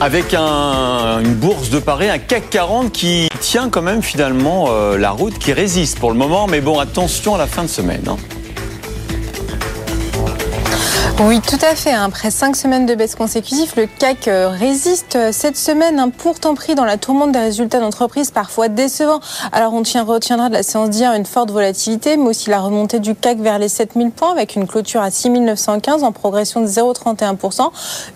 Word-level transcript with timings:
Avec 0.00 0.32
une 0.32 1.34
bourse 1.34 1.68
de 1.68 1.78
Paris, 1.78 2.08
un 2.08 2.18
CAC 2.18 2.48
40 2.48 2.90
qui 2.90 3.28
tient 3.40 3.68
quand 3.68 3.82
même 3.82 4.00
finalement 4.02 4.68
euh, 4.70 4.96
la 4.96 5.10
route, 5.10 5.38
qui 5.38 5.52
résiste 5.52 5.98
pour 5.98 6.10
le 6.10 6.16
moment. 6.16 6.46
Mais 6.46 6.62
bon, 6.62 6.78
attention 6.78 7.34
à 7.34 7.38
la 7.38 7.46
fin 7.46 7.62
de 7.62 7.68
semaine. 7.68 8.04
Hein. 8.08 8.16
Oui, 11.22 11.42
tout 11.42 11.58
à 11.60 11.74
fait. 11.74 11.92
Après 11.92 12.30
cinq 12.30 12.56
semaines 12.56 12.86
de 12.86 12.94
baisse 12.94 13.14
consécutive, 13.14 13.74
le 13.76 13.86
CAC 13.86 14.26
euh, 14.26 14.48
résiste 14.48 15.18
cette 15.32 15.58
semaine, 15.58 16.00
hein, 16.00 16.08
pourtant 16.08 16.54
pris 16.54 16.74
dans 16.74 16.86
la 16.86 16.96
tourmente 16.96 17.32
des 17.32 17.38
résultats 17.38 17.78
d'entreprise 17.78 18.30
parfois 18.30 18.68
décevants. 18.68 19.20
Alors 19.52 19.74
on 19.74 19.82
retiendra 19.82 20.48
de 20.48 20.54
la 20.54 20.62
séance 20.62 20.88
d'hier 20.88 21.12
une 21.12 21.26
forte 21.26 21.50
volatilité, 21.50 22.16
mais 22.16 22.30
aussi 22.30 22.48
la 22.48 22.60
remontée 22.60 23.00
du 23.00 23.14
CAC 23.14 23.38
vers 23.38 23.58
les 23.58 23.68
7000 23.68 24.12
points 24.12 24.32
avec 24.32 24.56
une 24.56 24.66
clôture 24.66 25.02
à 25.02 25.10
6915 25.10 26.04
en 26.04 26.12
progression 26.12 26.62
de 26.62 26.66
0,31%. 26.66 27.68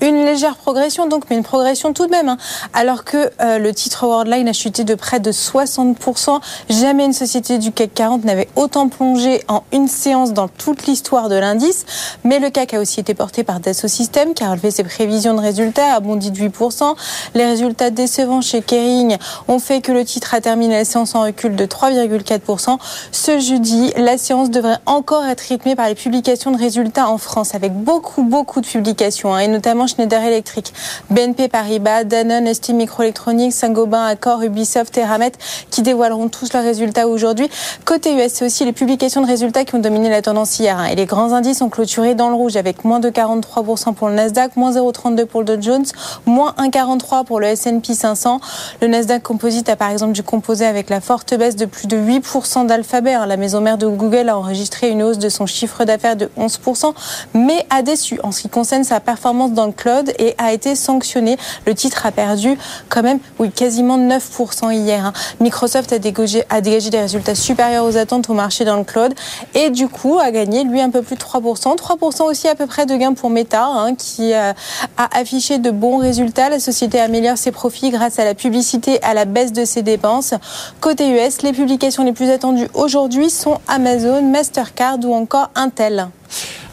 Une 0.00 0.24
légère 0.24 0.56
progression 0.56 1.06
donc, 1.06 1.22
mais 1.30 1.36
une 1.36 1.44
progression 1.44 1.92
tout 1.92 2.06
de 2.06 2.10
même. 2.10 2.28
Hein. 2.28 2.36
Alors 2.74 3.04
que 3.04 3.30
euh, 3.40 3.58
le 3.58 3.72
titre 3.74 4.08
Worldline 4.08 4.48
a 4.48 4.52
chuté 4.52 4.82
de 4.82 4.96
près 4.96 5.20
de 5.20 5.30
60%. 5.30 6.40
Jamais 6.68 7.04
une 7.04 7.12
société 7.12 7.58
du 7.58 7.70
CAC 7.70 7.94
40 7.94 8.24
n'avait 8.24 8.48
autant 8.56 8.88
plongé 8.88 9.44
en 9.46 9.62
une 9.72 9.86
séance 9.86 10.32
dans 10.32 10.48
toute 10.48 10.86
l'histoire 10.88 11.28
de 11.28 11.36
l'indice. 11.36 11.86
Mais 12.24 12.40
le 12.40 12.50
CAC 12.50 12.74
a 12.74 12.80
aussi 12.80 12.87
aussi 12.88 13.00
été 13.00 13.12
porté 13.12 13.44
par 13.44 13.60
Dassault 13.60 13.86
Systèmes 13.86 14.32
qui 14.32 14.42
a 14.42 14.50
relevé 14.50 14.70
ses 14.70 14.82
prévisions 14.82 15.34
de 15.34 15.40
résultats, 15.40 15.94
a 15.94 16.00
bondi 16.00 16.30
de 16.30 16.38
8%. 16.38 16.94
Les 17.34 17.44
résultats 17.44 17.90
décevants 17.90 18.40
chez 18.40 18.62
Kering 18.62 19.18
ont 19.46 19.58
fait 19.58 19.82
que 19.82 19.92
le 19.92 20.06
titre 20.06 20.32
a 20.32 20.40
terminé 20.40 20.74
la 20.74 20.84
séance 20.86 21.14
en 21.14 21.20
recul 21.20 21.54
de 21.54 21.66
3,4%. 21.66 22.78
Ce 23.12 23.40
jeudi, 23.40 23.92
la 23.98 24.16
séance 24.16 24.48
devrait 24.48 24.78
encore 24.86 25.26
être 25.26 25.42
rythmée 25.42 25.76
par 25.76 25.86
les 25.86 25.94
publications 25.94 26.50
de 26.50 26.56
résultats 26.56 27.10
en 27.10 27.18
France 27.18 27.54
avec 27.54 27.74
beaucoup, 27.74 28.22
beaucoup 28.22 28.62
de 28.62 28.66
publications, 28.66 29.34
hein, 29.34 29.40
et 29.40 29.48
notamment 29.48 29.86
Schneider 29.86 30.22
Electric, 30.22 30.72
BNP 31.10 31.48
Paribas, 31.48 32.04
Danone, 32.04 32.52
ST 32.54 32.70
Microelectronics, 32.70 33.52
Saint-Gobain, 33.52 34.06
Accor, 34.06 34.42
Ubisoft 34.42 34.96
et 34.96 35.04
Ramet 35.04 35.32
qui 35.70 35.82
dévoileront 35.82 36.28
tous 36.28 36.54
leurs 36.54 36.64
résultats 36.64 37.06
aujourd'hui. 37.06 37.50
Côté 37.84 38.14
US, 38.14 38.32
c'est 38.32 38.46
aussi 38.46 38.64
les 38.64 38.72
publications 38.72 39.20
de 39.20 39.26
résultats 39.26 39.66
qui 39.66 39.74
ont 39.74 39.80
dominé 39.80 40.08
la 40.08 40.22
tendance 40.22 40.58
hier. 40.58 40.78
Hein, 40.78 40.86
et 40.86 40.94
les 40.94 41.04
grands 41.04 41.32
indices 41.32 41.60
ont 41.60 41.68
clôturé 41.68 42.14
dans 42.14 42.30
le 42.30 42.34
rouge 42.34 42.56
avec 42.56 42.67
moins 42.84 43.00
de 43.00 43.10
43% 43.10 43.94
pour 43.94 44.08
le 44.08 44.14
Nasdaq, 44.14 44.56
moins 44.56 44.72
0,32 44.72 45.26
pour 45.26 45.40
le 45.40 45.46
Dow 45.46 45.62
Jones, 45.62 45.84
moins 46.26 46.54
1,43 46.58 47.24
pour 47.24 47.40
le 47.40 47.48
S&P 47.48 47.94
500. 47.94 48.40
Le 48.80 48.88
Nasdaq 48.88 49.22
Composite 49.22 49.68
a 49.68 49.76
par 49.76 49.90
exemple 49.90 50.12
dû 50.12 50.22
composer 50.22 50.66
avec 50.66 50.90
la 50.90 51.00
forte 51.00 51.34
baisse 51.34 51.56
de 51.56 51.66
plus 51.66 51.86
de 51.86 51.96
8% 51.96 52.66
d'Alphabet. 52.66 53.16
La 53.26 53.36
maison 53.36 53.60
mère 53.60 53.78
de 53.78 53.86
Google 53.86 54.28
a 54.28 54.38
enregistré 54.38 54.90
une 54.90 55.02
hausse 55.02 55.18
de 55.18 55.28
son 55.28 55.46
chiffre 55.46 55.84
d'affaires 55.84 56.16
de 56.16 56.30
11%, 56.38 56.92
mais 57.34 57.66
a 57.70 57.82
déçu 57.82 58.20
en 58.22 58.32
ce 58.32 58.42
qui 58.42 58.48
concerne 58.48 58.84
sa 58.84 59.00
performance 59.00 59.52
dans 59.52 59.66
le 59.66 59.72
cloud 59.72 60.12
et 60.18 60.34
a 60.38 60.52
été 60.52 60.74
sanctionné. 60.74 61.36
Le 61.66 61.74
titre 61.74 62.06
a 62.06 62.12
perdu 62.12 62.58
quand 62.88 63.02
même, 63.02 63.18
oui, 63.38 63.50
quasiment 63.50 63.98
9% 63.98 64.72
hier. 64.72 65.06
Hein. 65.06 65.12
Microsoft 65.40 65.92
a 65.92 65.98
dégagé, 65.98 66.44
a 66.50 66.60
dégagé 66.60 66.90
des 66.90 67.00
résultats 67.00 67.34
supérieurs 67.34 67.84
aux 67.84 67.96
attentes 67.96 68.28
au 68.30 68.34
marché 68.34 68.64
dans 68.64 68.76
le 68.76 68.84
cloud 68.84 69.14
et 69.54 69.70
du 69.70 69.88
coup 69.88 70.18
a 70.18 70.30
gagné 70.30 70.64
lui 70.64 70.80
un 70.80 70.90
peu 70.90 71.02
plus 71.02 71.16
de 71.16 71.20
3%. 71.20 71.76
3% 71.76 72.22
aussi 72.22 72.48
à 72.48 72.54
peu 72.58 72.66
près 72.66 72.86
de 72.86 72.96
gains 72.96 73.14
pour 73.14 73.30
Meta, 73.30 73.64
hein, 73.64 73.94
qui 73.94 74.34
euh, 74.34 74.52
a 74.96 75.18
affiché 75.18 75.58
de 75.58 75.70
bons 75.70 75.98
résultats. 75.98 76.50
La 76.50 76.58
société 76.58 77.00
améliore 77.00 77.38
ses 77.38 77.52
profits 77.52 77.90
grâce 77.90 78.18
à 78.18 78.24
la 78.24 78.34
publicité, 78.34 79.02
à 79.02 79.14
la 79.14 79.24
baisse 79.24 79.52
de 79.52 79.64
ses 79.64 79.82
dépenses. 79.82 80.34
Côté 80.80 81.08
US, 81.08 81.42
les 81.42 81.52
publications 81.52 82.04
les 82.04 82.12
plus 82.12 82.30
attendues 82.30 82.68
aujourd'hui 82.74 83.30
sont 83.30 83.60
Amazon, 83.68 84.22
Mastercard 84.22 84.98
ou 85.04 85.14
encore 85.14 85.50
Intel. 85.54 86.08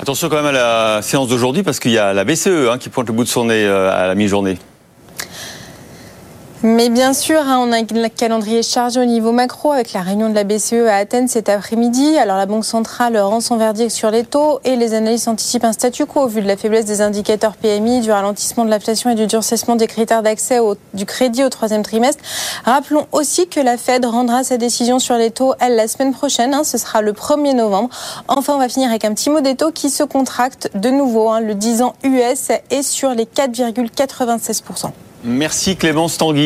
Attention 0.00 0.28
quand 0.28 0.36
même 0.36 0.46
à 0.46 0.52
la 0.52 1.02
séance 1.02 1.28
d'aujourd'hui 1.28 1.62
parce 1.62 1.78
qu'il 1.78 1.92
y 1.92 1.98
a 1.98 2.12
la 2.12 2.24
BCE 2.24 2.70
hein, 2.70 2.78
qui 2.78 2.88
pointe 2.88 3.06
le 3.06 3.12
bout 3.12 3.24
de 3.24 3.28
son 3.28 3.44
nez 3.44 3.64
euh, 3.64 3.92
à 3.92 4.06
la 4.06 4.14
mi-journée. 4.14 4.58
Mais 6.66 6.88
bien 6.88 7.12
sûr, 7.12 7.40
hein, 7.40 7.58
on 7.60 7.72
a 7.72 7.76
un 7.76 8.08
calendrier 8.08 8.62
chargé 8.62 8.98
au 8.98 9.04
niveau 9.04 9.32
macro 9.32 9.72
avec 9.72 9.92
la 9.92 10.00
réunion 10.00 10.30
de 10.30 10.34
la 10.34 10.44
BCE 10.44 10.88
à 10.88 10.96
Athènes 10.96 11.28
cet 11.28 11.50
après-midi. 11.50 12.16
Alors 12.16 12.38
la 12.38 12.46
Banque 12.46 12.64
centrale 12.64 13.18
rend 13.18 13.40
son 13.40 13.58
verdict 13.58 13.90
sur 13.90 14.10
les 14.10 14.24
taux 14.24 14.60
et 14.64 14.74
les 14.74 14.94
analystes 14.94 15.28
anticipent 15.28 15.66
un 15.66 15.74
statu 15.74 16.06
quo 16.06 16.26
vu 16.26 16.40
de 16.40 16.46
la 16.46 16.56
faiblesse 16.56 16.86
des 16.86 17.02
indicateurs 17.02 17.56
PMI, 17.56 18.00
du 18.00 18.10
ralentissement 18.10 18.64
de 18.64 18.70
l'inflation 18.70 19.10
et 19.10 19.14
du 19.14 19.26
durcissement 19.26 19.76
des 19.76 19.86
critères 19.86 20.22
d'accès 20.22 20.58
du 20.94 21.04
crédit 21.04 21.44
au 21.44 21.50
troisième 21.50 21.82
trimestre. 21.82 22.24
Rappelons 22.64 23.08
aussi 23.12 23.46
que 23.46 23.60
la 23.60 23.76
Fed 23.76 24.06
rendra 24.06 24.42
sa 24.42 24.56
décision 24.56 24.98
sur 24.98 25.16
les 25.16 25.32
taux, 25.32 25.52
elle, 25.60 25.76
la 25.76 25.86
semaine 25.86 26.14
prochaine. 26.14 26.54
Hein, 26.54 26.64
ce 26.64 26.78
sera 26.78 27.02
le 27.02 27.12
1er 27.12 27.54
novembre. 27.54 27.90
Enfin, 28.26 28.54
on 28.54 28.58
va 28.58 28.70
finir 28.70 28.88
avec 28.88 29.04
un 29.04 29.12
petit 29.12 29.28
mot 29.28 29.42
des 29.42 29.54
taux 29.54 29.70
qui 29.70 29.90
se 29.90 30.02
contractent 30.02 30.70
de 30.74 30.88
nouveau. 30.88 31.28
Hein, 31.28 31.40
le 31.40 31.54
10 31.54 31.82
ans 31.82 31.92
US 32.04 32.48
est 32.70 32.82
sur 32.82 33.10
les 33.10 33.26
4,96%. 33.26 34.92
Merci 35.26 35.76
Clémence 35.76 36.18
Tanguy. 36.18 36.42